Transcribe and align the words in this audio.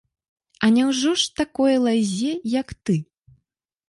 А 0.67 0.69
няўжо 0.77 1.11
ж 1.23 1.27
такой 1.41 1.73
лазе, 1.83 2.31
як 2.61 2.73
ты? 2.89 2.95